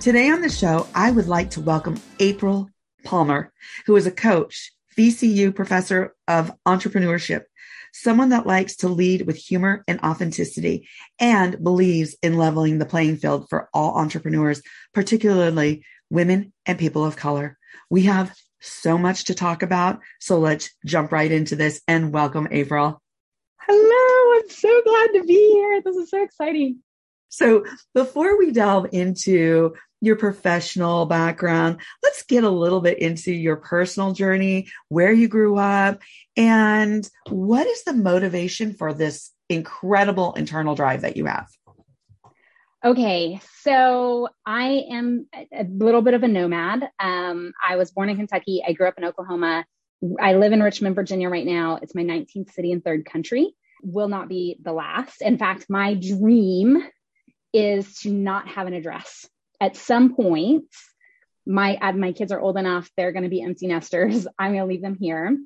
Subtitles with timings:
[0.00, 2.70] Today on the show, I would like to welcome April
[3.02, 3.52] Palmer,
[3.84, 7.42] who is a coach, VCU professor of entrepreneurship,
[7.92, 10.88] someone that likes to lead with humor and authenticity,
[11.18, 14.62] and believes in leveling the playing field for all entrepreneurs,
[14.94, 17.58] particularly women and people of color.
[17.90, 22.46] We have so much to talk about, so let's jump right into this and welcome
[22.52, 23.02] April.
[23.60, 25.82] Hello, I'm so glad to be here.
[25.82, 26.84] This is so exciting.
[27.30, 33.56] So before we delve into your professional background, let's get a little bit into your
[33.56, 36.00] personal journey, where you grew up,
[36.36, 41.48] and what is the motivation for this incredible internal drive that you have?
[42.84, 46.88] Okay, so I am a little bit of a nomad.
[47.00, 48.62] Um, I was born in Kentucky.
[48.66, 49.64] I grew up in Oklahoma.
[50.20, 51.80] I live in Richmond, Virginia right now.
[51.82, 53.56] It's my 19th city and third country.
[53.82, 55.22] Will not be the last.
[55.22, 56.84] In fact, my dream
[57.52, 59.26] is to not have an address
[59.60, 60.64] at some point,
[61.46, 64.26] my uh, my kids are old enough; they're going to be empty nesters.
[64.38, 65.36] I'm going to leave them here,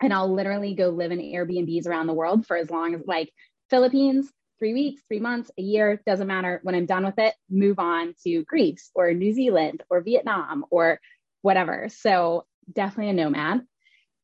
[0.00, 3.32] and I'll literally go live in Airbnbs around the world for as long as like
[3.70, 6.60] Philippines, three weeks, three months, a year, doesn't matter.
[6.62, 11.00] When I'm done with it, move on to Greece or New Zealand or Vietnam or
[11.42, 11.88] whatever.
[11.90, 13.62] So definitely a nomad.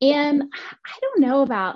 [0.01, 1.75] And I don't know about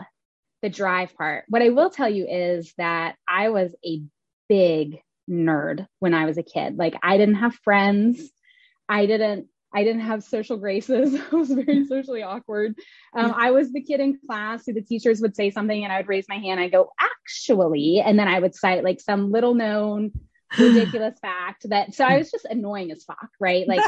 [0.62, 1.44] the drive part.
[1.50, 4.02] What I will tell you is that I was a
[4.48, 6.78] big nerd when I was a kid.
[6.78, 8.30] Like I didn't have friends.
[8.90, 11.20] I didn't I didn't have social graces.
[11.32, 12.76] I was very socially awkward.
[13.16, 15.98] Um, I was the kid in class who the teachers would say something and I
[15.98, 16.60] would raise my hand.
[16.60, 20.12] I go, actually, and then I would cite like some little known
[20.60, 21.96] ridiculous fact that.
[21.96, 23.68] So I was just annoying as fuck, right?
[23.68, 23.82] Like,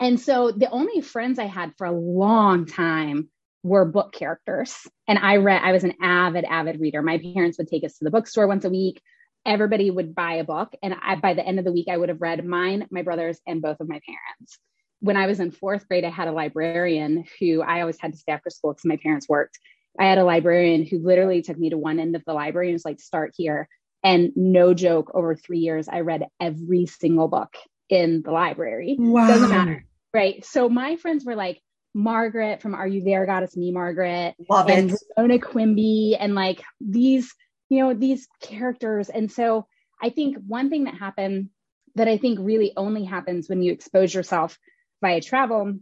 [0.00, 3.30] and so the only friends I had for a long time
[3.64, 4.76] were book characters,
[5.08, 5.62] and I read.
[5.64, 7.02] I was an avid, avid reader.
[7.02, 9.00] My parents would take us to the bookstore once a week
[9.46, 10.74] everybody would buy a book.
[10.82, 13.40] And I, by the end of the week, I would have read mine, my brother's,
[13.46, 14.58] and both of my parents.
[15.00, 18.18] When I was in fourth grade, I had a librarian who I always had to
[18.18, 19.58] stay after school because my parents worked.
[19.98, 22.74] I had a librarian who literally took me to one end of the library and
[22.74, 23.68] was like, start here.
[24.02, 27.54] And no joke, over three years, I read every single book
[27.88, 28.96] in the library.
[28.98, 29.28] Wow.
[29.28, 29.84] Doesn't matter.
[30.12, 30.44] Right.
[30.44, 31.60] So my friends were like,
[31.94, 33.24] Margaret from Are You There?
[33.24, 33.44] God?
[33.44, 34.34] It's Me, Margaret.
[34.50, 35.00] Love and it.
[35.16, 37.32] Ramona Quimby and like these
[37.68, 39.08] you know, these characters.
[39.08, 39.66] And so
[40.02, 41.50] I think one thing that happened
[41.94, 44.58] that I think really only happens when you expose yourself
[45.00, 45.78] via travel,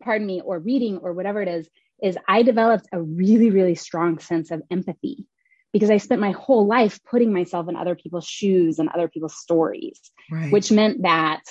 [0.00, 1.68] pardon me, or reading or whatever it is,
[2.02, 5.26] is I developed a really, really strong sense of empathy
[5.72, 9.36] because I spent my whole life putting myself in other people's shoes and other people's
[9.36, 10.52] stories, right.
[10.52, 11.42] which meant that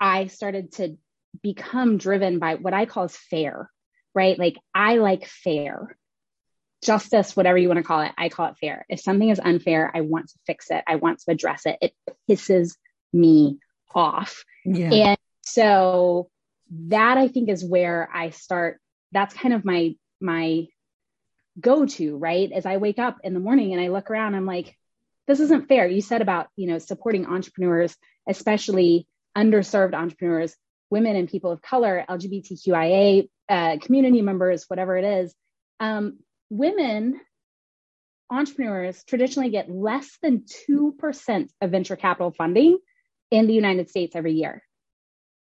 [0.00, 0.96] I started to
[1.42, 3.70] become driven by what I call as fair,
[4.14, 4.38] right?
[4.38, 5.96] Like I like fair
[6.82, 8.86] justice, whatever you want to call it, I call it fair.
[8.88, 10.82] If something is unfair, I want to fix it.
[10.86, 11.78] I want to address it.
[11.80, 11.94] It
[12.28, 12.76] pisses
[13.12, 13.58] me
[13.94, 14.44] off.
[14.64, 14.90] Yeah.
[14.92, 16.30] And so
[16.88, 18.80] that I think is where I start.
[19.12, 20.66] That's kind of my, my
[21.60, 22.50] go to, right?
[22.52, 24.76] As I wake up in the morning and I look around, I'm like,
[25.26, 25.86] this isn't fair.
[25.86, 27.96] You said about, you know, supporting entrepreneurs,
[28.28, 30.56] especially underserved entrepreneurs,
[30.90, 35.34] women and people of color, LGBTQIA uh, community members, whatever it is.
[35.78, 36.18] Um,
[36.50, 37.20] women
[38.30, 42.78] entrepreneurs traditionally get less than 2% of venture capital funding
[43.30, 44.62] in the United States every year.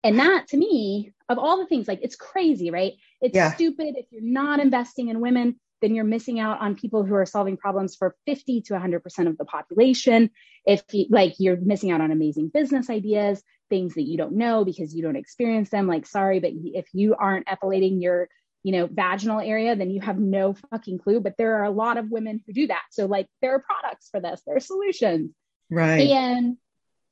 [0.04, 2.92] And that to me, of all the things, like it's crazy, right?
[3.20, 3.52] It's yeah.
[3.54, 3.94] stupid.
[3.96, 7.56] If you're not investing in women, then you're missing out on people who are solving
[7.56, 10.30] problems for 50 to 100% of the population.
[10.64, 14.64] If you, like you're missing out on amazing business ideas, things that you don't know
[14.64, 18.28] because you don't experience them, like sorry, but if you aren't epilating your
[18.62, 21.20] you know, vaginal area, then you have no fucking clue.
[21.20, 22.82] But there are a lot of women who do that.
[22.90, 25.32] So, like, there are products for this, there are solutions.
[25.70, 26.10] Right.
[26.10, 26.56] And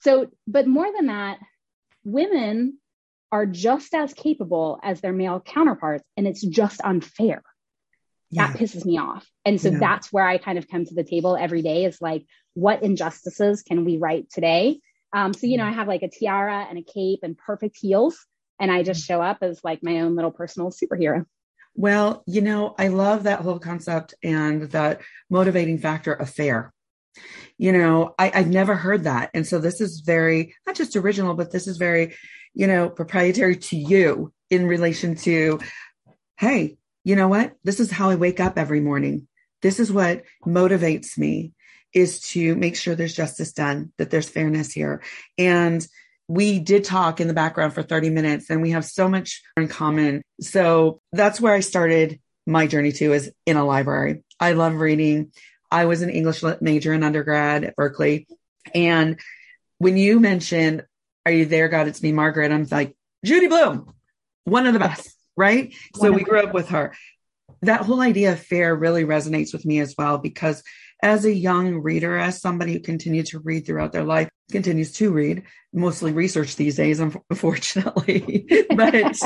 [0.03, 1.39] so, but more than that,
[2.05, 2.79] women
[3.33, 7.43] are just as capable as their male counterparts, and it's just unfair.
[8.31, 8.49] Yeah.
[8.49, 9.29] That pisses me off.
[9.45, 9.79] And so yeah.
[9.79, 13.63] that's where I kind of come to the table every day is like, what injustices
[13.63, 14.81] can we right today?
[15.13, 18.25] Um, so, you know, I have like a tiara and a cape and perfect heels,
[18.61, 21.25] and I just show up as like my own little personal superhero.
[21.75, 25.01] Well, you know, I love that whole concept and that
[25.31, 26.73] motivating factor of fair.
[27.61, 29.31] you know, I, I've never heard that.
[29.35, 32.17] And so this is very, not just original, but this is very,
[32.55, 35.61] you know, proprietary to you in relation to,
[36.39, 37.53] hey, you know what?
[37.63, 39.29] This is how I wake up every morning.
[39.61, 41.53] This is what motivates me
[41.93, 45.03] is to make sure there's justice done, that there's fairness here.
[45.37, 45.87] And
[46.31, 49.67] we did talk in the background for 30 minutes and we have so much in
[49.67, 50.23] common.
[50.41, 54.23] So that's where I started my journey to is in a library.
[54.39, 55.33] I love reading.
[55.73, 58.29] I was an English major in undergrad at Berkeley.
[58.73, 59.19] And
[59.79, 60.85] when you mentioned,
[61.27, 61.89] Are you there, God?
[61.89, 63.93] It's me, Margaret, I'm like, Judy Blume,
[64.45, 65.75] one of the best, right?
[65.97, 66.95] So we grew up with her.
[67.63, 70.63] That whole idea of fair really resonates with me as well, because
[71.03, 75.13] as a young reader, as somebody who continued to read throughout their life, continues to
[75.13, 78.47] read, mostly research these days, unfortunately.
[78.77, 79.21] but,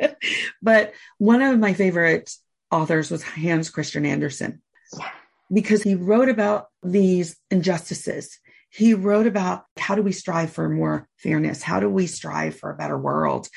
[0.62, 2.30] but one of my favorite
[2.70, 4.60] authors was Hans Christian Andersen.
[4.98, 5.10] Yeah
[5.52, 8.38] because he wrote about these injustices.
[8.70, 11.62] He wrote about how do we strive for more fairness?
[11.62, 13.48] How do we strive for a better world?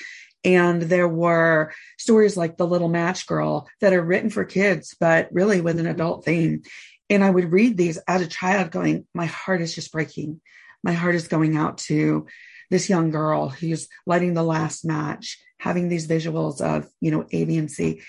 [0.44, 5.30] And there were stories like The Little Match Girl that are written for kids, but
[5.32, 6.62] really with an adult theme.
[7.10, 10.42] And I would read these as a child going, my heart is just breaking.
[10.84, 12.28] My heart is going out to
[12.70, 17.46] this young girl who's lighting the last match, having these visuals of, you know, A,
[17.46, 18.02] B, and C.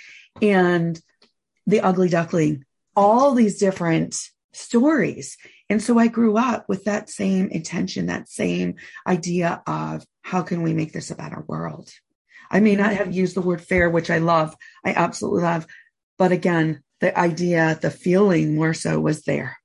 [0.43, 1.01] And
[1.67, 2.65] the ugly duckling
[2.99, 4.17] all these different
[4.53, 5.37] stories.
[5.71, 8.75] And so I grew up with that same intention, that same
[9.07, 11.93] idea of how can we make this a better world?
[12.51, 14.57] I may not have used the word fair, which I love.
[14.85, 15.69] I absolutely love.
[16.19, 19.57] But again, the idea, the feeling more so was there.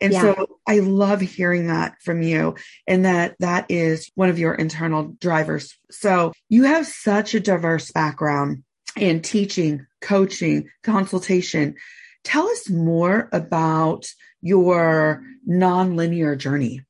[0.00, 0.20] And yeah.
[0.20, 2.56] so I love hearing that from you
[2.86, 5.76] and that that is one of your internal drivers.
[5.90, 8.64] So you have such a diverse background
[8.96, 11.76] in teaching, coaching, consultation.
[12.24, 14.06] Tell us more about
[14.40, 16.82] your nonlinear journey.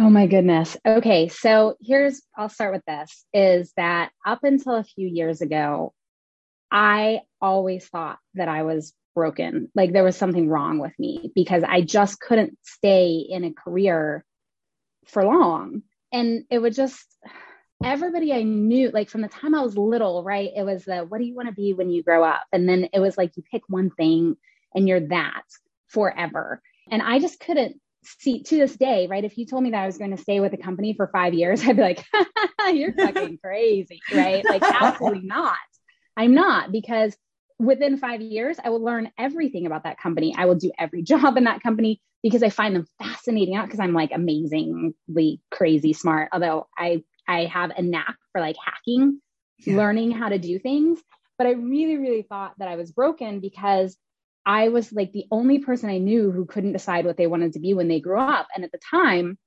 [0.00, 0.76] Oh my goodness.
[0.86, 1.28] Okay.
[1.28, 5.92] So here's, I'll start with this is that up until a few years ago,
[6.70, 9.70] I always thought that I was broken.
[9.74, 14.24] Like there was something wrong with me because I just couldn't stay in a career
[15.06, 15.82] for long.
[16.12, 17.04] And it would just,
[17.82, 20.50] everybody I knew, like from the time I was little, right?
[20.54, 22.42] It was the, what do you want to be when you grow up?
[22.52, 24.36] And then it was like, you pick one thing
[24.74, 25.42] and you're that
[25.88, 26.62] forever.
[26.90, 29.24] And I just couldn't see to this day, right?
[29.24, 31.34] If you told me that I was going to stay with a company for five
[31.34, 32.04] years, I'd be like,
[32.72, 34.44] you're fucking crazy, right?
[34.44, 35.56] Like, absolutely not.
[36.18, 37.16] I'm not because
[37.60, 40.34] within five years, I will learn everything about that company.
[40.36, 43.80] I will do every job in that company because I find them fascinating, not because
[43.80, 49.20] I'm like amazingly crazy smart, although I, I have a knack for like hacking,
[49.60, 49.76] yeah.
[49.76, 50.98] learning how to do things.
[51.38, 53.96] But I really, really thought that I was broken because
[54.44, 57.60] I was like the only person I knew who couldn't decide what they wanted to
[57.60, 58.48] be when they grew up.
[58.52, 59.38] And at the time,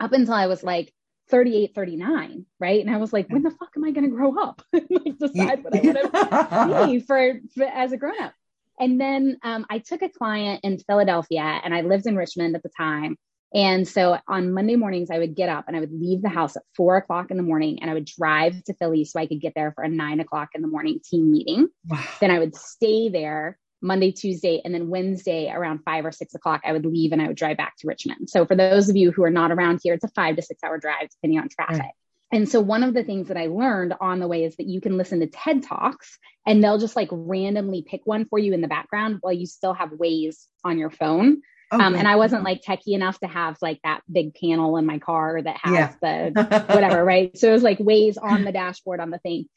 [0.00, 0.90] up until I was like
[1.30, 2.84] 38, 39, right?
[2.84, 4.62] And I was like, when the fuck am I going to grow up?
[4.72, 8.32] like decide what I want to be for, for, as a grown up.
[8.80, 12.62] And then um, I took a client in Philadelphia and I lived in Richmond at
[12.62, 13.16] the time.
[13.54, 16.56] And so on Monday mornings, I would get up and I would leave the house
[16.56, 19.40] at four o'clock in the morning and I would drive to Philly so I could
[19.40, 21.68] get there for a nine o'clock in the morning team meeting.
[21.86, 22.04] Wow.
[22.20, 26.62] Then I would stay there Monday, Tuesday, and then Wednesday around five or six o'clock,
[26.64, 28.28] I would leave and I would drive back to Richmond.
[28.28, 30.62] So for those of you who are not around here, it's a five to six
[30.64, 31.80] hour drive depending on traffic.
[31.80, 31.92] Right.
[32.30, 34.80] And so one of the things that I learned on the way is that you
[34.80, 38.60] can listen to TED Talks and they'll just like randomly pick one for you in
[38.60, 41.40] the background while you still have Waze on your phone.
[41.72, 41.82] Okay.
[41.82, 44.98] Um, and I wasn't like techie enough to have like that big panel in my
[44.98, 45.94] car that has yeah.
[46.32, 47.36] the whatever, right?
[47.36, 49.48] So it was like Waze on the dashboard on the thing.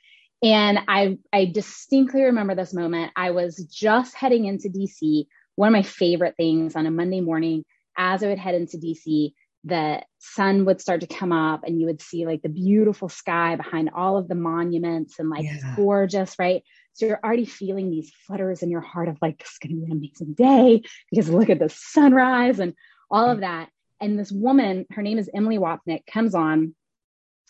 [0.44, 3.12] And I, I distinctly remember this moment.
[3.16, 5.28] I was just heading into DC.
[5.56, 7.64] One of my favorite things on a Monday morning,
[7.96, 9.34] as I would head into DC,
[9.64, 13.56] the sun would start to come up and you would see like the beautiful sky
[13.56, 15.76] behind all of the monuments and like yeah.
[15.76, 16.64] gorgeous, right?
[16.94, 19.86] So you're already feeling these flutters in your heart of like, this is going to
[19.86, 20.82] be an amazing day
[21.12, 22.74] because look at the sunrise and
[23.12, 23.70] all of that.
[24.00, 26.74] And this woman, her name is Emily Wapnick, comes on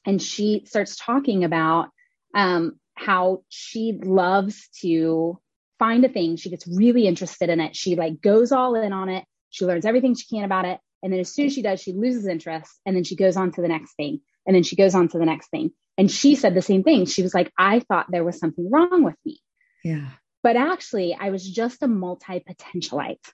[0.05, 1.89] and she starts talking about
[2.33, 5.39] um, how she loves to
[5.79, 6.35] find a thing.
[6.35, 7.75] She gets really interested in it.
[7.75, 9.25] She like goes all in on it.
[9.49, 10.79] She learns everything she can about it.
[11.03, 13.51] And then as soon as she does, she loses interest and then she goes on
[13.53, 14.21] to the next thing.
[14.45, 15.71] And then she goes on to the next thing.
[15.97, 17.05] And she said the same thing.
[17.05, 19.39] She was like, I thought there was something wrong with me.
[19.83, 20.09] Yeah.
[20.43, 23.25] But actually, I was just a multi potentialite.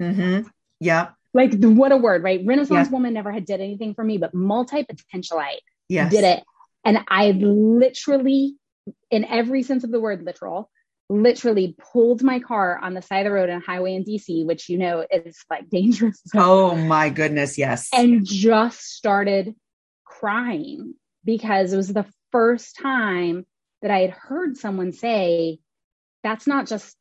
[0.00, 0.48] Mm-hmm.
[0.80, 1.10] Yeah.
[1.34, 2.42] Like what a word, right?
[2.44, 2.92] Renaissance yeah.
[2.92, 6.10] woman never had did anything for me, but multi potentialite yes.
[6.10, 6.42] did it.
[6.84, 8.56] And I literally
[9.10, 10.70] in every sense of the word literal
[11.08, 14.46] literally pulled my car on the side of the road on a highway in DC,
[14.46, 16.20] which you know is like dangerous.
[16.34, 17.88] Oh my goodness, yes.
[17.92, 19.54] And just started
[20.04, 23.44] crying because it was the first time
[23.82, 25.58] that I had heard someone say,
[26.22, 26.96] that's not just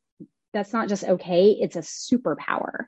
[0.53, 2.85] that's not just okay, it's a superpower.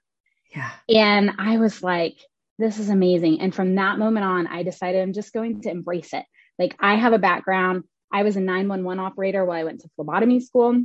[0.53, 0.71] Yeah.
[0.89, 2.17] And I was like,
[2.59, 3.39] this is amazing.
[3.39, 6.25] And from that moment on, I decided I'm just going to embrace it.
[6.59, 7.85] Like I have a background.
[8.13, 10.83] I was a 911 operator while I went to phlebotomy school.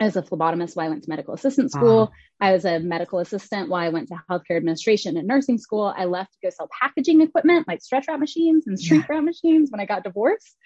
[0.00, 2.02] I was a phlebotomist while I went to medical assistant school.
[2.02, 2.12] Uh-huh.
[2.40, 5.92] I was a medical assistant while I went to healthcare administration and nursing school.
[5.96, 9.70] I left to go sell packaging equipment like stretch wrap machines and shrink wrap machines
[9.70, 10.56] when I got divorced.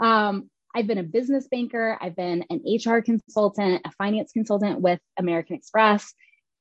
[0.00, 1.96] Um, I've been a business banker.
[2.00, 6.12] I've been an HR consultant, a finance consultant with American Express,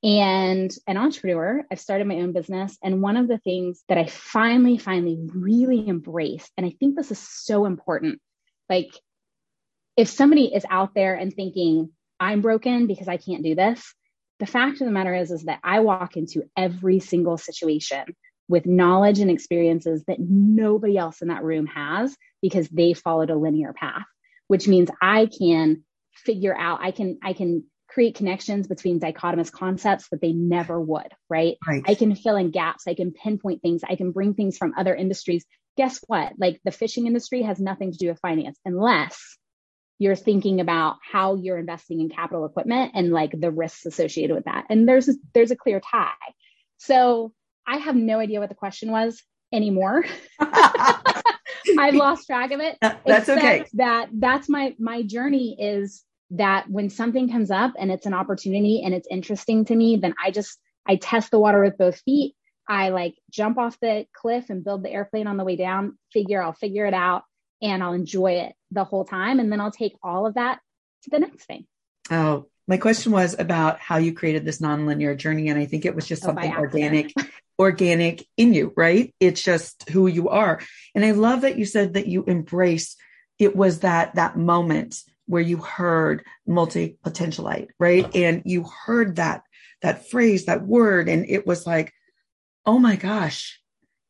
[0.03, 1.65] and an entrepreneur.
[1.71, 2.77] I've started my own business.
[2.83, 7.11] And one of the things that I finally, finally really embrace, and I think this
[7.11, 8.21] is so important,
[8.73, 8.99] like
[9.95, 13.93] if somebody is out there and thinking, I'm broken because I can't do this.
[14.39, 18.05] The fact of the matter is, is that I walk into every single situation
[18.47, 23.35] with knowledge and experiences that nobody else in that room has because they followed a
[23.35, 24.05] linear path,
[24.47, 25.83] which means I can
[26.15, 31.11] figure out, I can, I can create connections between dichotomous concepts that they never would,
[31.29, 31.57] right?
[31.67, 31.83] right?
[31.85, 34.95] I can fill in gaps, I can pinpoint things, I can bring things from other
[34.95, 35.45] industries.
[35.77, 36.33] Guess what?
[36.37, 39.37] Like the fishing industry has nothing to do with finance unless
[39.99, 44.45] you're thinking about how you're investing in capital equipment and like the risks associated with
[44.45, 44.65] that.
[44.69, 46.11] And there's a, there's a clear tie.
[46.77, 47.31] So
[47.65, 49.21] I have no idea what the question was
[49.53, 50.03] anymore.
[50.39, 51.13] I've
[51.95, 52.77] lost track of it.
[52.81, 53.65] Uh, that's okay.
[53.73, 58.81] That that's my my journey is that when something comes up and it's an opportunity
[58.83, 62.35] and it's interesting to me, then I just I test the water with both feet.
[62.67, 66.41] I like jump off the cliff and build the airplane on the way down, figure
[66.41, 67.23] I'll figure it out
[67.61, 69.39] and I'll enjoy it the whole time.
[69.39, 70.59] And then I'll take all of that
[71.03, 71.65] to the next thing.
[72.11, 75.49] Oh, my question was about how you created this nonlinear journey.
[75.49, 77.13] And I think it was just oh, something organic,
[77.59, 79.13] organic in you, right?
[79.19, 80.61] It's just who you are.
[80.95, 82.95] And I love that you said that you embrace
[83.39, 88.13] it was that, that moment where you heard multi-potentialite, right?
[88.15, 89.43] And you heard that,
[89.81, 91.09] that phrase, that word.
[91.09, 91.93] And it was like,
[92.65, 93.61] oh my gosh,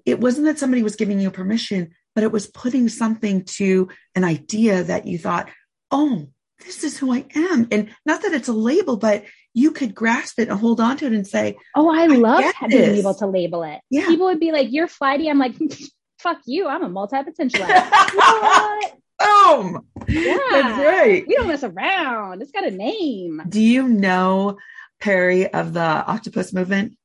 [0.05, 4.23] it wasn't that somebody was giving you permission but it was putting something to an
[4.23, 5.49] idea that you thought,
[5.91, 6.27] oh,
[6.65, 7.67] this is who I am.
[7.71, 11.05] And not that it's a label, but you could grasp it and hold on to
[11.05, 13.81] it and say, Oh, I, I love being able to label it.
[13.89, 14.07] Yeah.
[14.07, 15.29] People would be like, You're flighty.
[15.29, 15.55] I'm like,
[16.19, 16.67] fuck you.
[16.67, 17.65] I'm a multi-potential.
[19.19, 19.85] Boom.
[20.07, 20.37] Yeah.
[20.51, 21.23] That's right.
[21.27, 22.41] We don't mess around.
[22.41, 23.41] It's got a name.
[23.47, 24.57] Do you know
[24.99, 26.97] Perry of the octopus movement?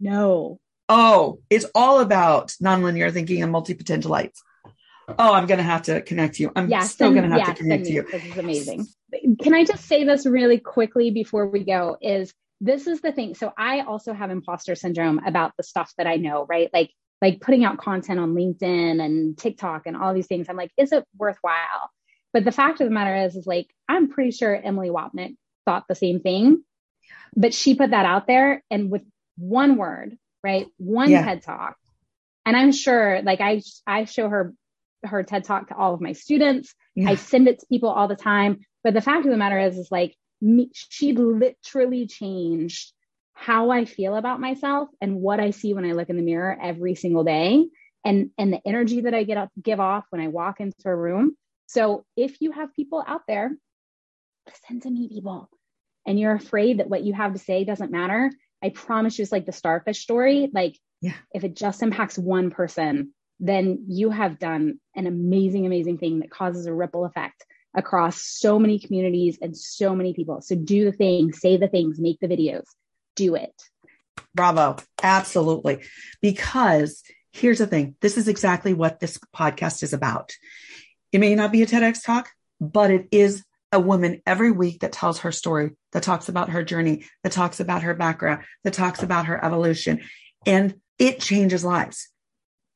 [0.00, 0.58] No.
[0.88, 4.38] Oh, it's all about nonlinear thinking and multi-potentialites.
[5.08, 6.50] Oh, I'm going to have to connect you.
[6.54, 8.02] I'm yeah, still going to have yeah, to connect you.
[8.02, 8.86] This is amazing.
[9.40, 11.96] Can I just say this really quickly before we go?
[12.00, 13.34] Is this is the thing.
[13.34, 16.70] So I also have imposter syndrome about the stuff that I know, right?
[16.72, 16.90] Like
[17.22, 20.48] like putting out content on LinkedIn and TikTok and all these things.
[20.48, 21.90] I'm like, is it worthwhile?
[22.32, 25.84] But the fact of the matter is, is like I'm pretty sure Emily Wapnick thought
[25.88, 26.62] the same thing,
[27.34, 29.02] but she put that out there, and with
[29.36, 30.66] one word, right?
[30.78, 31.24] One yeah.
[31.24, 31.76] TED talk.
[32.44, 34.54] And I'm sure like I I show her
[35.04, 36.74] her TED talk to all of my students.
[36.94, 37.10] Yeah.
[37.10, 38.60] I send it to people all the time.
[38.82, 42.92] But the fact of the matter is, is like me, she literally changed
[43.34, 46.56] how I feel about myself and what I see when I look in the mirror
[46.60, 47.66] every single day
[48.04, 50.96] and and the energy that I get up give off when I walk into a
[50.96, 51.36] room.
[51.66, 53.50] So if you have people out there,
[54.46, 55.50] listen to me, people,
[56.06, 58.30] and you're afraid that what you have to say doesn't matter,
[58.66, 60.50] I promise you, it's like the starfish story.
[60.52, 61.14] Like, yeah.
[61.32, 66.30] if it just impacts one person, then you have done an amazing, amazing thing that
[66.30, 67.44] causes a ripple effect
[67.76, 70.40] across so many communities and so many people.
[70.40, 72.64] So do the thing, say the things, make the videos,
[73.14, 73.54] do it.
[74.34, 74.76] Bravo.
[75.00, 75.82] Absolutely.
[76.20, 80.32] Because here's the thing this is exactly what this podcast is about.
[81.12, 82.30] It may not be a TEDx talk,
[82.60, 86.62] but it is a woman every week that tells her story, that talks about her
[86.62, 90.00] journey, that talks about her background, that talks about her evolution.
[90.44, 92.08] And it changes lives.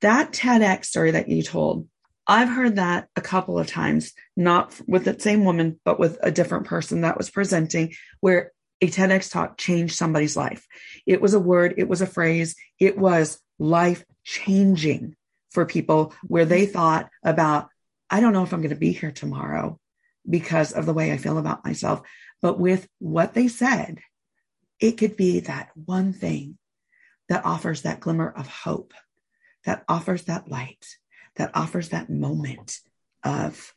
[0.00, 1.88] That TEDx story that you told,
[2.26, 6.30] I've heard that a couple of times, not with the same woman, but with a
[6.30, 10.66] different person that was presenting, where a TEDx talk changed somebody's life.
[11.06, 15.16] It was a word, it was a phrase, it was life changing
[15.50, 17.68] for people where they thought about,
[18.09, 19.80] I don't know if I'm going to be here tomorrow
[20.31, 22.03] because of the way I feel about myself.
[22.41, 24.01] But with what they said,
[24.81, 26.57] it could be that one thing
[27.29, 28.95] that offers that glimmer of hope,
[29.65, 30.87] that offers that light,
[31.37, 32.79] that offers that moment
[33.23, 33.75] of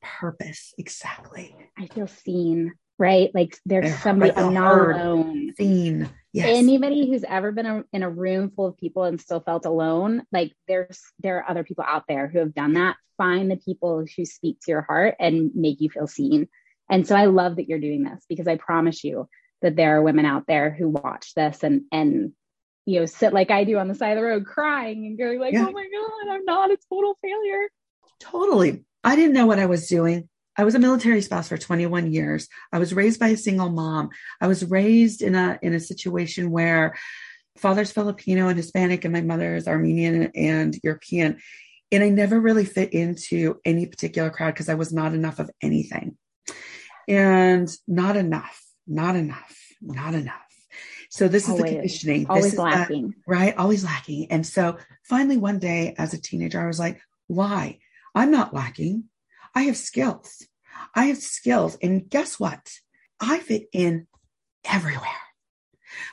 [0.00, 0.72] purpose.
[0.78, 1.54] Exactly.
[1.78, 3.30] I feel seen, right?
[3.34, 5.52] Like there's They're- somebody, they're I'm not alone.
[5.56, 6.08] Seen.
[6.32, 6.46] Yes.
[6.48, 10.22] Anybody who's ever been a, in a room full of people and still felt alone,
[10.32, 12.96] like there's there are other people out there who have done that.
[13.18, 16.48] Find the people who speak to your heart and make you feel seen.
[16.90, 19.28] And so I love that you're doing this because I promise you
[19.60, 22.32] that there are women out there who watch this and and
[22.86, 25.38] you know sit like I do on the side of the road crying and going
[25.38, 25.66] like, Yeah.
[25.68, 27.68] "Oh my god, I'm not a total failure."
[28.20, 28.84] Totally.
[29.04, 30.28] I didn't know what I was doing.
[30.56, 32.48] I was a military spouse for 21 years.
[32.72, 34.10] I was raised by a single mom.
[34.40, 36.94] I was raised in a in a situation where
[37.56, 41.38] father's Filipino and Hispanic and my mother is Armenian and European.
[41.90, 45.50] And I never really fit into any particular crowd because I was not enough of
[45.62, 46.16] anything.
[47.08, 50.36] And not enough, not enough, not enough.
[51.10, 51.72] So this is the Always.
[51.72, 52.20] conditioning.
[52.20, 53.14] This Always is that- lacking.
[53.26, 53.56] right?
[53.56, 54.30] Always lacking.
[54.30, 57.78] And so finally, one day as a teenager, I was like, why?
[58.14, 59.04] I'm not lacking.
[59.54, 60.46] I have skills.
[60.94, 61.76] I have skills.
[61.82, 62.72] And guess what?
[63.20, 64.06] I fit in
[64.64, 65.08] everywhere.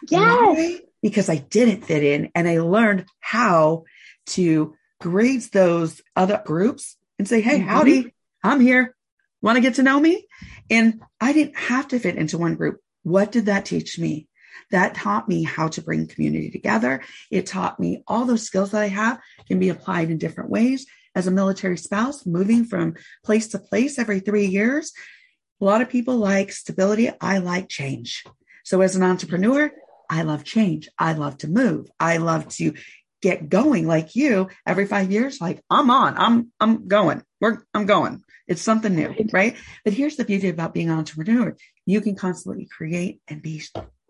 [0.10, 0.22] Yes.
[0.22, 0.80] Why?
[1.02, 3.86] Because I didn't fit in and I learned how
[4.28, 7.66] to grade those other groups and say, hey, Mhm.
[7.68, 8.96] howdy, I'm here.
[9.42, 10.28] Want to get to know me?
[10.70, 12.82] And I didn't have to fit into one group.
[13.04, 14.28] What did that teach me?
[14.72, 17.02] That taught me how to bring community together.
[17.32, 20.86] It taught me all those skills that I have can be applied in different ways.
[21.20, 22.96] As a military spouse, moving from
[23.26, 24.94] place to place every three years,
[25.60, 27.10] a lot of people like stability.
[27.20, 28.24] I like change.
[28.64, 29.70] So as an entrepreneur,
[30.10, 30.88] I love change.
[30.98, 31.90] I love to move.
[32.00, 32.74] I love to
[33.22, 35.42] get going like you every five years.
[35.42, 38.24] Like I'm on, I'm, I'm going, we're, I'm going.
[38.48, 39.34] It's something new, Right.
[39.34, 39.58] right?
[39.84, 41.54] But here's the beauty about being an entrepreneur.
[41.86, 43.62] You can constantly create and be,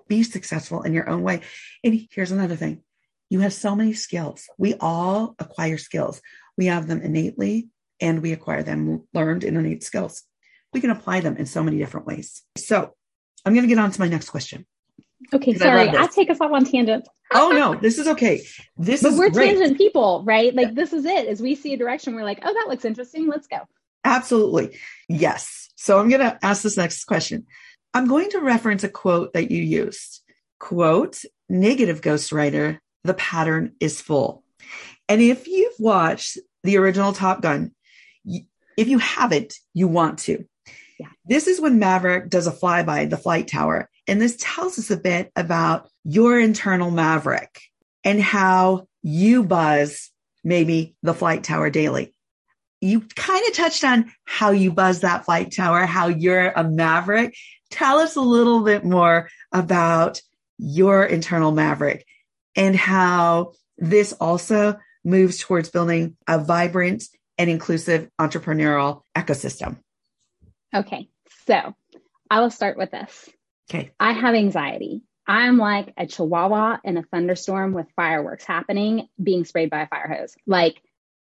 [0.07, 1.41] be successful in your own way.
[1.83, 2.83] And here's another thing.
[3.31, 4.47] You have so many skills.
[4.59, 6.21] We all acquire skills.
[6.59, 7.69] We have them innately
[8.01, 10.23] and we acquire them learned and innate skills.
[10.73, 12.41] We can apply them in so many different ways.
[12.57, 12.93] So
[13.45, 14.65] I'm going to get on to my next question.
[15.33, 15.85] Okay, sorry.
[15.85, 17.07] love I take us off on tangents.
[17.33, 18.43] Oh no, this is okay.
[18.77, 19.57] This But is we're great.
[19.57, 20.53] tangent people, right?
[20.53, 21.27] Like this is it.
[21.27, 23.27] As we see a direction, we're like, oh, that looks interesting.
[23.29, 23.59] Let's go.
[24.03, 24.77] Absolutely.
[25.07, 25.69] Yes.
[25.77, 27.45] So I'm going to ask this next question.
[27.93, 30.23] I'm going to reference a quote that you used.
[30.59, 34.43] Quote, negative ghostwriter, the pattern is full.
[35.07, 37.71] And if you've watched the original Top Gun,
[38.25, 40.45] if you haven't, you want to.
[40.99, 41.07] Yeah.
[41.25, 43.89] This is when Maverick does a flyby the flight tower.
[44.07, 47.61] And this tells us a bit about your internal Maverick
[48.03, 50.09] and how you buzz
[50.43, 52.13] maybe the flight tower daily
[52.81, 57.35] you kind of touched on how you buzz that flight tower, how you're a maverick.
[57.69, 60.21] Tell us a little bit more about
[60.57, 62.05] your internal maverick
[62.55, 64.77] and how this also
[65.09, 67.03] moves towards building a vibrant
[67.37, 69.77] and inclusive entrepreneurial ecosystem.
[70.75, 71.09] Okay,
[71.47, 71.73] so
[72.29, 73.29] I will start with this.
[73.69, 73.91] Okay.
[73.99, 75.01] I have anxiety.
[75.27, 80.07] I'm like a chihuahua in a thunderstorm with fireworks happening, being sprayed by a fire
[80.07, 80.35] hose.
[80.47, 80.81] Like,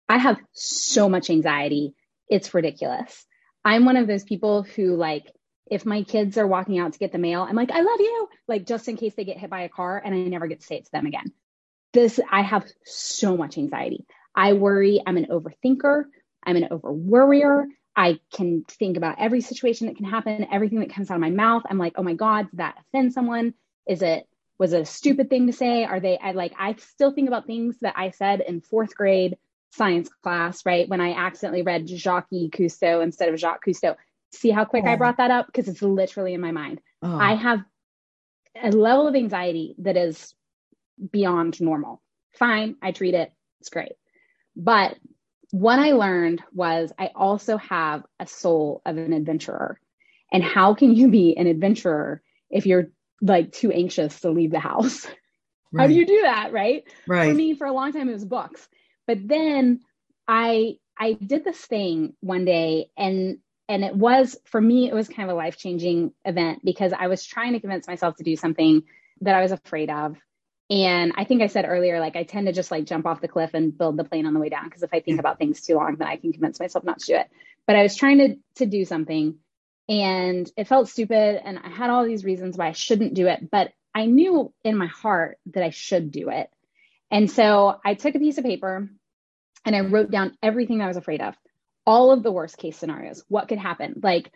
[0.07, 1.93] I have so much anxiety.
[2.29, 3.25] It's ridiculous.
[3.63, 5.25] I'm one of those people who, like,
[5.69, 8.29] if my kids are walking out to get the mail, I'm like, I love you,
[8.47, 10.65] like, just in case they get hit by a car and I never get to
[10.65, 11.31] say it to them again.
[11.93, 14.05] This, I have so much anxiety.
[14.35, 15.01] I worry.
[15.05, 16.05] I'm an overthinker.
[16.43, 17.65] I'm an over worrier.
[17.95, 21.29] I can think about every situation that can happen, everything that comes out of my
[21.29, 21.63] mouth.
[21.69, 23.53] I'm like, oh my God, did that offend someone?
[23.85, 24.25] Is it,
[24.57, 25.83] was it a stupid thing to say?
[25.83, 29.37] Are they, I like, I still think about things that I said in fourth grade
[29.73, 30.87] science class, right?
[30.87, 33.95] When I accidentally read Jacques Cousteau instead of Jacques Cousteau.
[34.33, 34.97] See how quick I Oh.
[34.97, 35.47] brought that up?
[35.47, 36.79] Because it's literally in my mind.
[37.01, 37.63] Oh, I have
[38.61, 40.33] a level of anxiety that is
[41.11, 42.01] beyond normal.
[42.33, 43.93] Fine, I treat it, it's great.
[44.55, 44.97] But
[45.51, 49.79] what I learned was I also have a soul of an adventurer.
[50.31, 52.87] And how can you be an adventurer if you're
[53.21, 55.05] like too anxious to leave the house?
[55.77, 56.83] How do you do that, right?
[57.07, 57.29] right.
[57.29, 58.67] for me for a long time it was books
[59.07, 59.81] but then
[60.27, 65.07] i i did this thing one day and and it was for me it was
[65.07, 68.35] kind of a life changing event because i was trying to convince myself to do
[68.35, 68.83] something
[69.21, 70.15] that i was afraid of
[70.71, 73.27] and i think i said earlier like i tend to just like jump off the
[73.27, 75.19] cliff and build the plane on the way down because if i think mm-hmm.
[75.19, 77.29] about things too long then i can convince myself not to do it
[77.67, 79.35] but i was trying to to do something
[79.87, 83.51] and it felt stupid and i had all these reasons why i shouldn't do it
[83.51, 86.49] but i knew in my heart that i should do it
[87.11, 88.89] and so I took a piece of paper
[89.65, 91.35] and I wrote down everything that I was afraid of,
[91.85, 93.23] all of the worst case scenarios.
[93.27, 93.99] What could happen?
[94.01, 94.31] Like,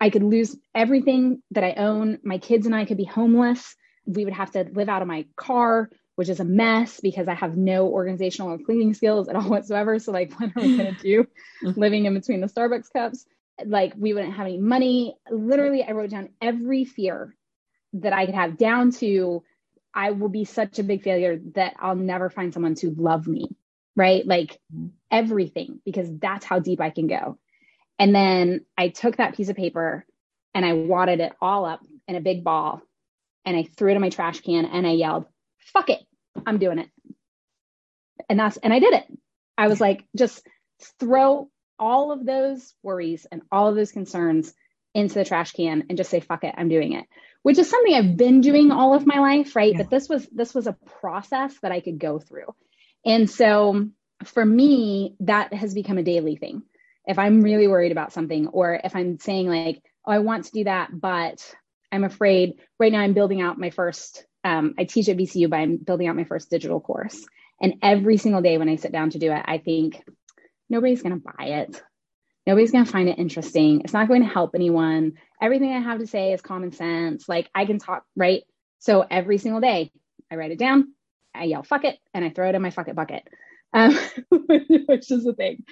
[0.00, 2.18] I could lose everything that I own.
[2.22, 3.74] My kids and I could be homeless.
[4.06, 5.90] We would have to live out of my car.
[6.16, 9.98] which is a mess because I have no organizational or cleaning skills at all whatsoever.
[9.98, 11.26] So, like, what are we going to do
[11.62, 13.26] living in between the Starbucks cups?
[13.64, 15.16] Like, we wouldn't have any money.
[15.30, 17.34] Literally, I wrote down every fear
[17.94, 19.42] that I could have down to
[19.96, 23.56] I will be such a big failure that I'll never find someone to love me,
[23.96, 24.26] right?
[24.26, 24.88] Like, mm-hmm.
[25.10, 27.38] everything, because that's how deep I can go.
[27.98, 30.04] And then I took that piece of paper
[30.54, 32.82] and I wadded it all up in a big ball
[33.46, 35.24] and I threw it in my trash can and I yelled,
[35.72, 36.00] fuck it,
[36.44, 36.90] I'm doing it.
[38.28, 39.04] And that's, and I did it.
[39.56, 40.46] I was like, just
[41.00, 44.52] throw all of those worries and all of those concerns
[44.94, 47.04] into the trash can and just say, fuck it, I'm doing it,
[47.42, 49.54] which is something I've been doing all of my life.
[49.54, 49.72] Right.
[49.72, 49.78] Yeah.
[49.82, 52.54] But this was, this was a process that I could go through.
[53.04, 53.88] And so
[54.24, 56.62] for me, that has become a daily thing.
[57.06, 60.52] If I'm really worried about something, or if I'm saying like, oh, I want to
[60.52, 61.54] do that, but
[61.96, 65.56] I'm afraid right now I'm building out my first um, I teach at VCU, but
[65.56, 67.26] I'm building out my first digital course.
[67.60, 70.00] And every single day when I sit down to do it, I think
[70.70, 71.82] nobody's going to buy it.
[72.46, 73.80] Nobody's going to find it interesting.
[73.80, 75.14] It's not going to help anyone.
[75.42, 77.28] Everything I have to say is common sense.
[77.28, 78.44] Like I can talk, right?
[78.78, 79.90] So every single day,
[80.30, 80.92] I write it down,
[81.34, 83.26] I yell, fuck it, and I throw it in my fuck it bucket,
[83.72, 83.98] um,
[84.30, 85.64] which is the thing.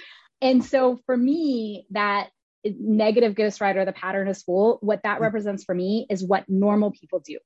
[0.42, 2.30] And so for me, that
[2.64, 5.22] negative ghostwriter, the pattern is full, what that mm.
[5.22, 7.38] represents for me is what normal people do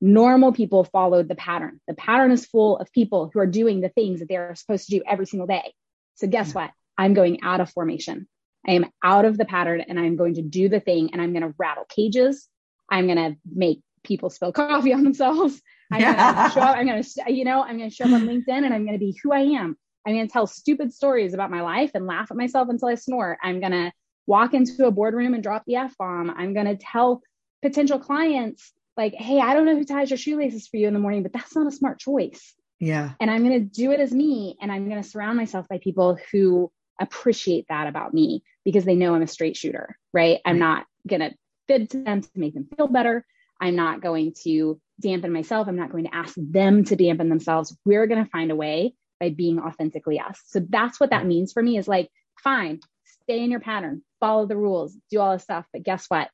[0.00, 1.80] normal people followed the pattern.
[1.88, 4.98] The pattern is full of people who are doing the things that they're supposed to
[4.98, 5.72] do every single day.
[6.16, 6.56] So guess mm.
[6.56, 6.70] what?
[6.98, 8.28] I'm going out of formation.
[8.66, 11.32] I am out of the pattern and I'm going to do the thing and I'm
[11.32, 12.48] going to rattle cages.
[12.90, 15.60] I'm going to make people spill coffee on themselves.
[15.92, 16.14] I'm going
[16.48, 18.48] to show up, I'm going to, you know, I'm going to show up on LinkedIn
[18.48, 19.76] and I'm going to be who I am.
[20.06, 22.94] I'm going to tell stupid stories about my life and laugh at myself until I
[22.94, 23.38] snort.
[23.42, 23.92] I'm going to
[24.26, 26.30] walk into a boardroom and drop the F bomb.
[26.30, 27.22] I'm going to tell
[27.62, 31.00] potential clients like, hey, I don't know who ties your shoelaces for you in the
[31.00, 32.54] morning, but that's not a smart choice.
[32.80, 33.12] Yeah.
[33.20, 34.56] And I'm going to do it as me.
[34.60, 38.94] And I'm going to surround myself by people who appreciate that about me because they
[38.94, 40.40] know I'm a straight shooter, right?
[40.44, 41.34] I'm not going to
[41.68, 43.24] fib to them to make them feel better.
[43.60, 45.68] I'm not going to dampen myself.
[45.68, 47.76] I'm not going to ask them to dampen themselves.
[47.84, 50.40] We're going to find a way by being authentically us.
[50.46, 52.10] So that's what that means for me is like,
[52.42, 52.80] fine,
[53.26, 55.66] stay in your pattern, follow the rules, do all this stuff.
[55.72, 56.30] But guess what?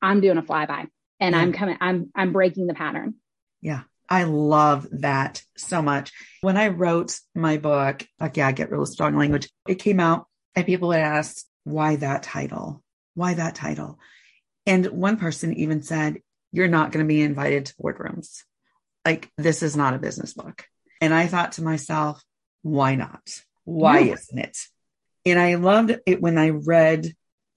[0.00, 0.88] I'm doing a flyby
[1.20, 1.40] and yeah.
[1.40, 3.14] I'm coming, I'm, I'm breaking the pattern.
[3.60, 3.82] Yeah.
[4.08, 6.12] I love that so much.
[6.40, 9.50] When I wrote my book, like, yeah, I get real strong language.
[9.68, 12.82] It came out and people would ask, why that title?
[13.14, 13.98] Why that title?
[14.64, 18.44] And one person even said, you're not going to be invited to boardrooms.
[19.04, 20.64] Like, this is not a business book.
[21.02, 22.22] And I thought to myself,
[22.62, 23.28] why not?
[23.64, 24.14] Why yeah.
[24.14, 24.56] isn't it?
[25.24, 27.14] And I loved it when I read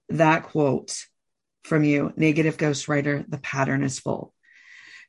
[0.08, 1.06] that quote
[1.64, 4.34] from you, negative ghostwriter, the pattern is full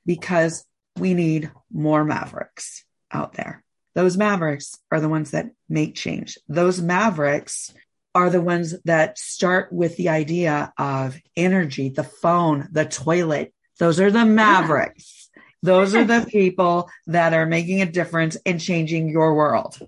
[0.05, 0.65] because
[0.97, 3.63] we need more mavericks out there.
[3.95, 6.37] Those mavericks are the ones that make change.
[6.47, 7.73] Those mavericks
[8.15, 13.53] are the ones that start with the idea of energy, the phone, the toilet.
[13.79, 15.29] Those are the mavericks.
[15.63, 19.79] Those are the people that are making a difference and changing your world.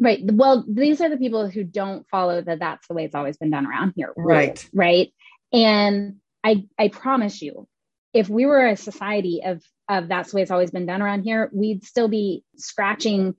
[0.00, 0.20] Right.
[0.22, 3.50] Well, these are the people who don't follow that that's the way it's always been
[3.50, 4.12] done around here.
[4.16, 4.66] Right.
[4.72, 5.12] Right.
[5.52, 7.68] And I, I promise you,
[8.14, 11.22] if we were a society of, of that's the way it's always been done around
[11.22, 13.34] here, we'd still be scratching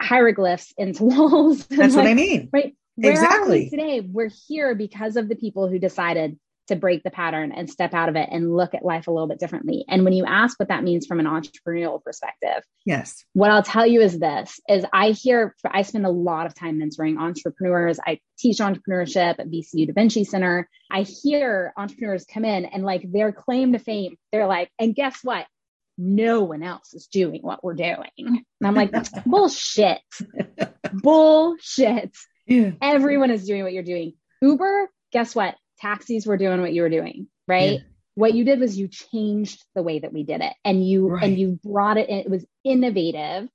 [0.00, 1.66] hieroglyphs into walls.
[1.66, 2.50] That's like, what I mean.
[2.52, 2.76] Right.
[2.96, 3.70] Where exactly.
[3.70, 6.38] today, we're here because of the people who decided
[6.68, 9.26] to break the pattern and step out of it and look at life a little
[9.26, 9.84] bit differently.
[9.88, 13.86] And when you ask what that means from an entrepreneurial perspective, yes, what I'll tell
[13.86, 17.98] you is this is I hear I spend a lot of time mentoring entrepreneurs.
[18.04, 20.68] I teach entrepreneurship at VCU Da Vinci Center.
[20.90, 25.18] I hear entrepreneurs come in and like their claim to fame, they're like, and guess
[25.22, 25.46] what?
[25.98, 28.10] No one else is doing what we're doing.
[28.18, 28.92] And I'm like,
[29.26, 29.98] bullshit.
[30.92, 32.16] bullshit.
[32.46, 32.72] Yeah.
[32.80, 34.14] Everyone is doing what you're doing.
[34.40, 35.54] Uber, guess what?
[35.82, 37.72] Taxis were doing what you were doing, right?
[37.72, 37.78] Yeah.
[38.14, 41.24] What you did was you changed the way that we did it and you right.
[41.24, 43.48] and you brought it in, it was innovative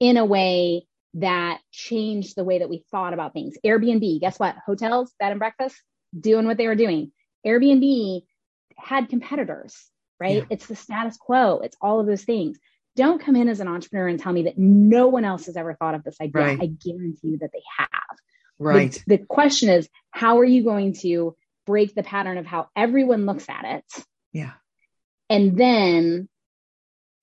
[0.00, 3.56] in a way that changed the way that we thought about things.
[3.64, 4.56] Airbnb, guess what?
[4.66, 5.76] Hotels, bed and breakfast,
[6.18, 7.12] doing what they were doing.
[7.46, 8.22] Airbnb
[8.76, 9.76] had competitors,
[10.20, 10.38] right?
[10.38, 10.44] Yeah.
[10.50, 12.58] It's the status quo, it's all of those things.
[12.96, 15.74] Don't come in as an entrepreneur and tell me that no one else has ever
[15.74, 16.42] thought of this idea.
[16.42, 16.60] Right.
[16.60, 18.18] I guarantee you that they have.
[18.58, 19.02] Right.
[19.06, 21.36] The, the question is, how are you going to
[21.68, 23.84] break the pattern of how everyone looks at it.
[24.32, 24.52] Yeah.
[25.30, 26.28] And then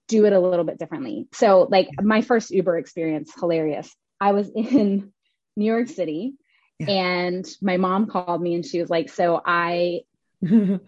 [0.08, 1.28] do it a little bit differently.
[1.34, 3.94] So, like my first Uber experience, hilarious.
[4.22, 5.12] I was in
[5.58, 6.36] New York City
[6.80, 6.92] yeah.
[6.92, 10.02] and my mom called me and she was like, So I,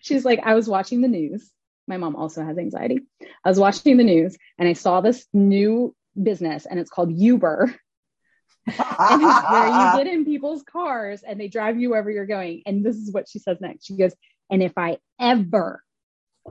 [0.00, 1.50] she's like, I was watching the news
[1.88, 3.00] my mom also has anxiety.
[3.44, 7.74] I was watching the news and I saw this new business and it's called Uber.
[8.98, 12.62] and it's where you get in people's cars and they drive you wherever you're going.
[12.66, 13.86] And this is what she says next.
[13.86, 14.14] She goes,
[14.50, 15.82] And if I ever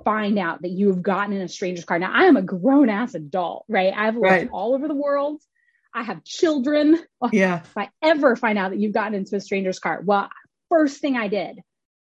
[0.04, 3.16] find out that you've gotten in a stranger's car, now I am a grown ass
[3.16, 3.94] adult, right?
[3.96, 4.50] I've lived right.
[4.52, 5.42] all over the world.
[5.94, 7.00] I have children.
[7.32, 7.62] Yeah.
[7.62, 10.30] If I ever find out that you've gotten into a stranger's car, well,
[10.70, 11.60] first thing I did,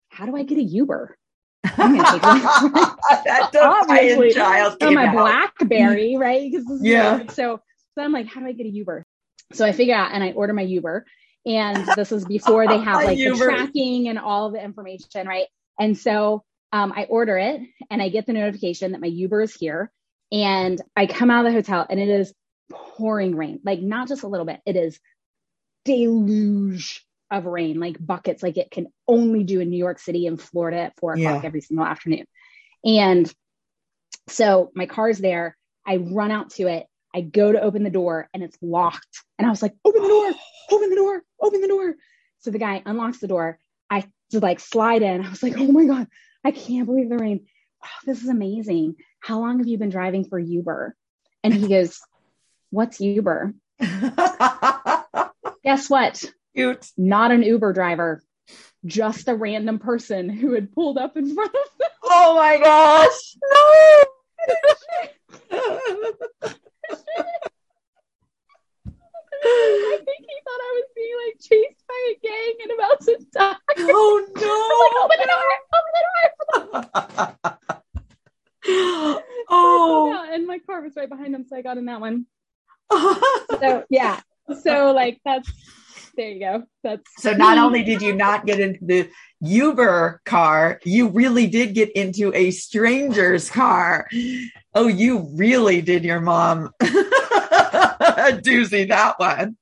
[0.08, 1.16] how do I get a Uber?
[1.76, 5.14] that obviously on my out.
[5.14, 6.52] BlackBerry, right?
[6.80, 7.26] Yeah.
[7.28, 7.60] So,
[7.94, 9.04] so I'm like, how do I get a Uber?
[9.52, 11.06] So I figure out and I order my Uber.
[11.44, 15.46] And this is before they have like the tracking and all the information, right?
[15.78, 19.54] And so um, I order it and I get the notification that my Uber is
[19.54, 19.90] here.
[20.32, 22.32] And I come out of the hotel and it is
[22.70, 24.98] pouring rain, like not just a little bit, it is
[25.84, 30.40] deluge of rain, like buckets, like it can only do in New York City and
[30.40, 31.46] Florida at four o'clock yeah.
[31.46, 32.26] every single afternoon.
[32.84, 33.32] And
[34.28, 35.56] so my car's there.
[35.86, 36.86] I run out to it.
[37.16, 39.24] I go to open the door and it's locked.
[39.38, 40.32] And I was like, open the door,
[40.70, 41.94] open the door, open the door.
[42.40, 43.58] So the guy unlocks the door.
[43.90, 45.24] I just like slide in.
[45.24, 46.08] I was like, oh my God,
[46.44, 47.46] I can't believe the rain.
[47.82, 48.96] Wow, this is amazing.
[49.20, 50.94] How long have you been driving for Uber?
[51.42, 51.98] And he goes,
[52.70, 53.54] What's Uber?
[53.80, 56.22] Guess what?
[56.54, 56.86] Cute.
[56.98, 58.22] Not an Uber driver,
[58.84, 61.88] just a random person who had pulled up in front of them.
[62.02, 63.36] Oh my gosh.
[65.50, 66.52] No.
[69.44, 73.14] I think he thought I was being like chased by a gang and about to
[73.32, 73.56] die.
[73.78, 74.54] Oh no!
[74.82, 75.48] like, open the door!
[75.74, 76.02] Open the
[77.02, 77.66] door!
[79.48, 82.26] oh, and my car was right behind him, so I got in that one.
[82.90, 84.20] so yeah,
[84.62, 85.50] so like that's
[86.16, 86.64] there you go.
[86.82, 91.74] That's so not only did you not get into the Uber car, you really did
[91.74, 94.08] get into a stranger's car.
[94.76, 96.84] Oh, you really did your mom a
[98.42, 99.56] doozy that one.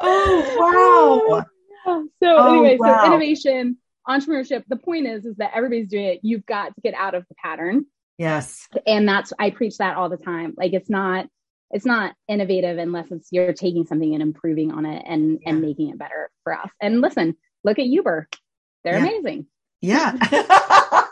[0.00, 1.44] Oh wow.
[1.84, 3.00] Oh, so oh, anyway, wow.
[3.02, 3.76] so innovation,
[4.08, 6.20] entrepreneurship, the point is is that everybody's doing it.
[6.22, 7.86] You've got to get out of the pattern.
[8.18, 8.68] Yes.
[8.86, 10.54] And that's I preach that all the time.
[10.56, 11.26] Like it's not
[11.72, 15.50] it's not innovative unless it's you're taking something and improving on it and yeah.
[15.50, 16.70] and making it better for us.
[16.80, 18.28] And listen, look at Uber.
[18.84, 19.08] They're yeah.
[19.08, 19.46] amazing.
[19.80, 21.04] Yeah.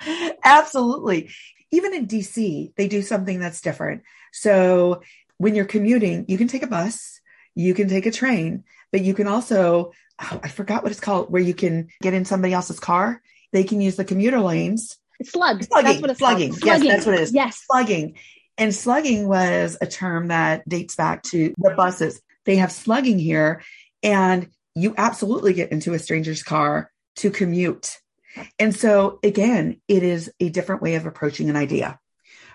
[0.42, 1.28] Absolutely.
[1.70, 4.02] Even in DC, they do something that's different.
[4.32, 5.02] So
[5.36, 7.20] when you're commuting, you can take a bus,
[7.54, 11.30] you can take a train, but you can also, oh, I forgot what it's called,
[11.30, 13.20] where you can get in somebody else's car.
[13.52, 14.96] They can use the commuter lanes.
[15.20, 15.62] It's slug.
[15.64, 15.86] Slugging.
[15.86, 16.50] That's what it's slugging.
[16.50, 16.62] Called.
[16.62, 16.84] Slugging.
[16.84, 17.34] Yes, that's what it is.
[17.34, 17.62] Yes.
[17.66, 18.16] Slugging.
[18.56, 22.20] And slugging was a term that dates back to the buses.
[22.44, 23.62] They have slugging here,
[24.02, 27.98] and you absolutely get into a stranger's car to commute.
[28.58, 31.98] And so, again, it is a different way of approaching an idea,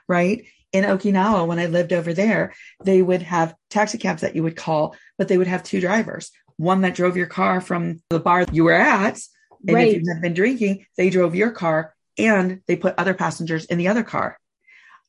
[0.07, 0.45] right?
[0.71, 4.55] In Okinawa, when I lived over there, they would have taxi cabs that you would
[4.55, 8.45] call, but they would have two drivers one that drove your car from the bar
[8.51, 9.19] you were at.
[9.67, 9.87] And right.
[9.87, 13.77] if you had been drinking, they drove your car and they put other passengers in
[13.77, 14.37] the other car.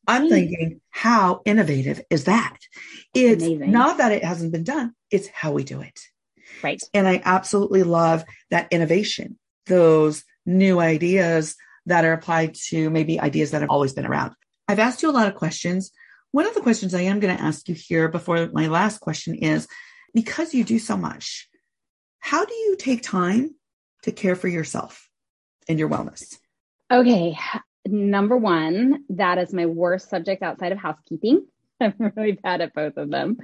[0.07, 2.59] I'm thinking, how innovative is that?
[3.15, 3.71] It's Amazing.
[3.71, 5.99] not that it hasn't been done, it's how we do it.
[6.63, 6.83] Right.
[6.93, 13.51] And I absolutely love that innovation, those new ideas that are applied to maybe ideas
[13.51, 14.35] that have always been around.
[14.69, 15.91] I've asked you a lot of questions.
[16.33, 19.35] One of the questions I am going to ask you here before my last question
[19.35, 19.69] is
[20.15, 21.49] because you do so much,
[22.21, 23.55] how do you take time
[24.03, 25.09] to care for yourself
[25.69, 26.37] and your wellness?
[26.91, 27.37] Okay
[27.87, 31.47] number one, that is my worst subject outside of housekeeping.
[31.81, 33.39] I'm really bad at both of them.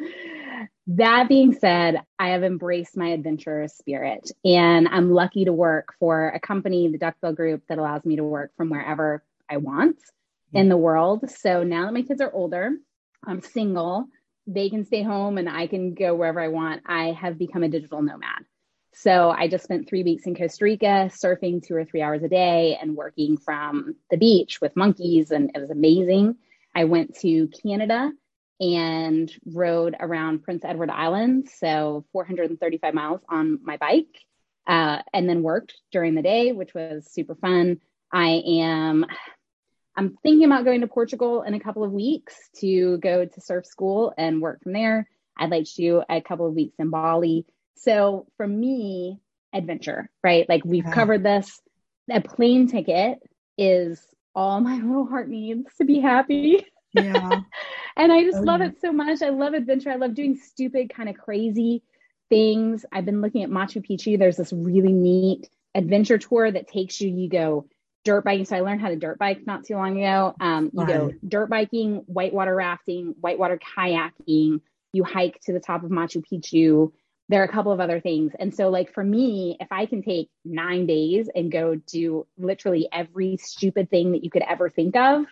[0.89, 6.29] That being said, I have embraced my adventurous spirit and I'm lucky to work for
[6.29, 9.99] a company, the Duckbill Group, that allows me to work from wherever I want
[10.51, 10.57] hmm.
[10.57, 11.31] in the world.
[11.31, 12.73] So now that my kids are older,
[13.25, 14.07] I'm single,
[14.47, 16.83] they can stay home and I can go wherever I want.
[16.87, 18.45] I have become a digital nomad.
[18.93, 22.29] So I just spent three weeks in Costa Rica surfing two or three hours a
[22.29, 26.37] day and working from the beach with monkeys, and it was amazing.
[26.75, 28.11] I went to Canada
[28.61, 34.19] and rode around Prince Edward Island, so 435 miles on my bike,
[34.67, 37.81] uh, and then worked during the day, which was super fun.
[38.13, 39.07] I am
[39.97, 43.67] I'm thinking about going to Portugal in a couple of weeks to go to surf
[43.67, 45.09] school and work from there.
[45.37, 47.47] I'd like to do a couple of weeks in Bali
[47.81, 49.21] so for me,
[49.55, 50.47] adventure, right?
[50.49, 50.93] Like we've yeah.
[50.93, 51.61] covered this.
[52.11, 53.21] A plane ticket
[53.57, 54.01] is
[54.35, 56.67] all my little heart needs to be happy.
[56.93, 57.41] Yeah.
[57.97, 58.69] and I just oh, love yeah.
[58.69, 59.23] it so much.
[59.23, 59.91] I love adventure.
[59.91, 61.83] I love doing stupid, kind of crazy
[62.29, 62.85] things.
[62.93, 64.19] I've been looking at Machu Picchu.
[64.19, 67.67] There's this really neat adventure tour that takes you, you go
[68.05, 68.45] dirt biking.
[68.45, 70.35] So I learned how to dirt bike not too long ago.
[70.41, 74.61] Um, you go dirt biking, whitewater rafting, whitewater kayaking.
[74.93, 76.93] You hike to the top of Machu Picchu.
[77.29, 78.33] There are a couple of other things.
[78.39, 82.89] And so, like for me, if I can take nine days and go do literally
[82.93, 85.27] every stupid thing that you could ever think of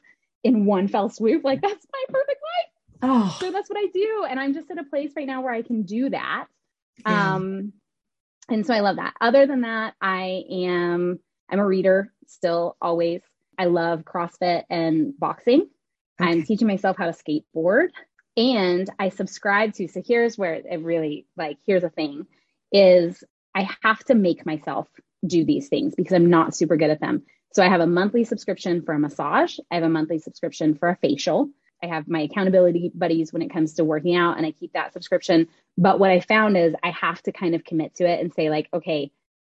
[0.45, 2.73] in one fell swoop, like that's my perfect life.
[3.01, 3.37] Oh.
[3.41, 4.27] So that's what I do.
[4.29, 6.47] And I'm just in a place right now where I can do that.
[7.07, 7.35] Yeah.
[7.35, 7.73] Um,
[8.49, 9.15] and so I love that.
[9.21, 11.21] Other than that, I am
[11.51, 13.23] I'm a reader still always.
[13.59, 15.69] I love CrossFit and boxing.
[16.21, 16.31] Okay.
[16.31, 17.89] I'm teaching myself how to skateboard
[18.37, 22.27] and I subscribe to so here's where it really like here's a thing
[22.73, 23.23] is
[23.55, 24.87] I have to make myself
[25.27, 27.25] do these things because I'm not super good at them.
[27.53, 30.89] So I have a monthly subscription for a massage, I have a monthly subscription for
[30.89, 31.51] a facial.
[31.83, 34.93] I have my accountability buddies when it comes to working out and I keep that
[34.93, 35.47] subscription.
[35.77, 38.51] But what I found is I have to kind of commit to it and say,
[38.51, 39.13] like, okay,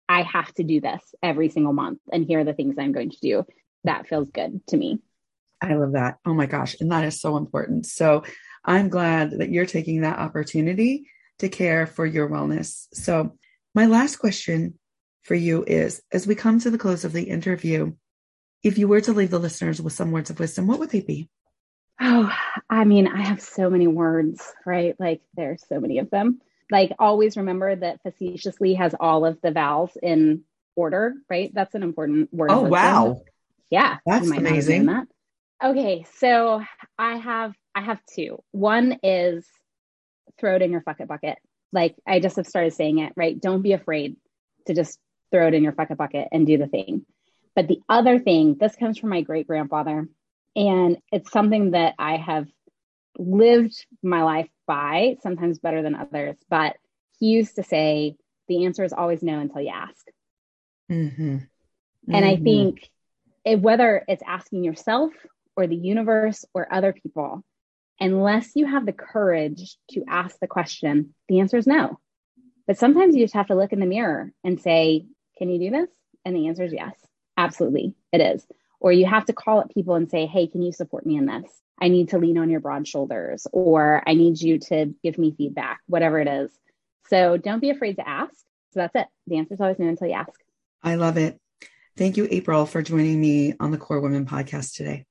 [0.08, 2.00] I have to do this every single month.
[2.12, 3.46] And here are the things I'm going to do.
[3.86, 5.00] That feels good to me.
[5.62, 6.18] I love that.
[6.26, 6.76] Oh my gosh.
[6.80, 7.86] And that is so important.
[7.86, 8.24] So
[8.64, 11.08] I'm glad that you're taking that opportunity
[11.40, 12.88] to care for your wellness.
[12.94, 13.38] So,
[13.74, 14.78] my last question
[15.24, 17.94] for you is as we come to the close of the interview,
[18.64, 21.02] if you were to leave the listeners with some words of wisdom, what would they
[21.02, 21.30] be?
[22.00, 22.32] Oh,
[22.70, 24.96] I mean, I have so many words, right?
[25.00, 26.42] Like there's so many of them.
[26.72, 30.44] Like always remember that facetiously has all of the vowels in
[30.76, 31.52] order, right?
[31.54, 32.50] That's an important word.
[32.52, 33.22] Oh, wow.
[33.70, 33.98] Yeah.
[34.06, 34.86] That's amazing.
[34.88, 35.08] That.
[35.64, 36.06] Okay.
[36.16, 36.64] So
[36.98, 38.42] I have, I have two.
[38.52, 39.46] One is
[40.40, 41.38] throw it in your fuck it bucket.
[41.72, 43.40] Like I just have started saying it, right?
[43.40, 44.16] Don't be afraid
[44.66, 44.98] to just
[45.32, 47.06] throw it in your fuck it bucket and do the thing.
[47.56, 50.08] But the other thing, this comes from my great grandfather
[50.56, 52.48] and it's something that I have
[53.18, 56.38] lived my life by, sometimes better than others.
[56.50, 56.76] But
[57.20, 58.16] he used to say,
[58.48, 60.06] the answer is always no until you ask.
[60.92, 61.36] Mm-hmm.
[61.36, 62.16] Mm-hmm.
[62.16, 62.44] And I mm-hmm.
[62.44, 62.90] think
[63.46, 65.12] it, whether it's asking yourself
[65.56, 67.44] or the universe or other people,
[68.00, 72.00] unless you have the courage to ask the question, the answer is no.
[72.68, 75.06] But sometimes you just have to look in the mirror and say,
[75.42, 75.90] Can you do this?
[76.24, 76.94] And the answer is yes,
[77.36, 78.46] absolutely, it is
[78.82, 81.28] or you have to call up people and say, Hey, can you support me in
[81.28, 81.50] this?
[81.80, 85.34] I need to lean on your broad shoulders, or I need you to give me
[85.38, 86.52] feedback, whatever it is.
[87.08, 88.34] So don't be afraid to ask.
[88.74, 89.08] So that's it.
[89.28, 90.32] The answer is always no until you ask.
[90.84, 91.40] I love it.
[91.98, 95.06] Thank you, April, for joining me on the KORE Women podcast today.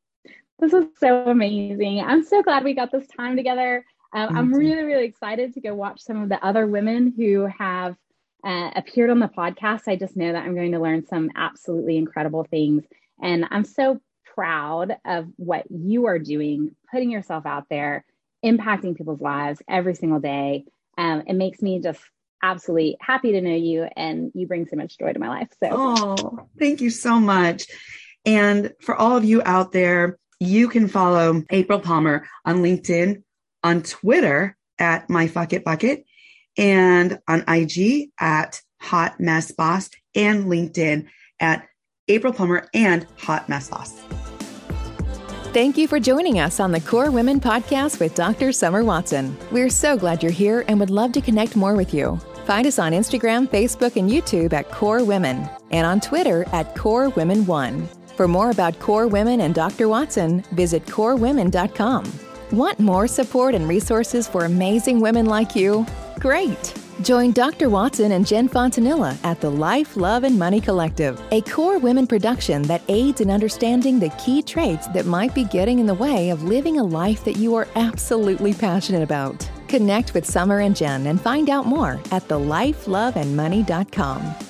[0.59, 2.01] This is so amazing.
[2.01, 3.85] I'm so glad we got this time together.
[4.13, 7.97] Um, I'm really, really excited to go watch some of the other women who have
[8.45, 9.83] uh, appeared on the podcast.
[9.87, 12.85] I just know that I'm going to learn some absolutely incredible things.
[13.23, 14.01] And I'm so
[14.35, 18.05] proud of what you are doing, putting yourself out there,
[18.45, 20.65] impacting people's lives every single day.
[20.97, 22.01] Um, it makes me just
[22.43, 25.49] absolutely happy to know you, and you bring so much joy to my life.
[25.63, 27.67] So, oh, thank you so much.
[28.25, 33.23] And for all of you out there, you can follow April Palmer on LinkedIn,
[33.63, 36.05] on Twitter at My Fuck It Bucket,
[36.61, 41.09] and on IG at Hot Mess Boss, and LinkedIn
[41.41, 41.67] at
[42.07, 44.01] April Palmer, and Hot Mess Boss.
[45.53, 48.53] Thank you for joining us on the KORE Women podcast with Dr.
[48.53, 49.37] Summer Watson.
[49.51, 52.21] We're so glad you're here and would love to connect more with you.
[52.47, 57.09] Find us on Instagram, Facebook, and YouTube at KORE Women and on Twitter at KORE
[57.11, 57.89] Women One.
[58.17, 59.89] For more about KORE Women and Dr.
[59.89, 62.30] Watson, visit corewomen.com.
[62.53, 65.87] Want more support and resources for amazing women like you?
[66.19, 66.75] Great!
[67.03, 67.71] Join Dr.
[67.71, 72.63] Watson and Jen Fontanilla at the Life, Love, and Money Collective, a KORE Women production
[72.63, 76.43] that aids in understanding the key traits that might be getting in the way of
[76.43, 79.49] living a life that you are absolutely passionate about.
[79.69, 84.50] Connect with Summer and Jen and find out more at thelifeloveandmoney.com.